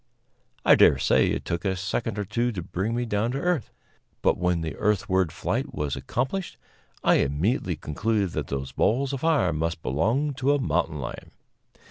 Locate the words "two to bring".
2.25-2.95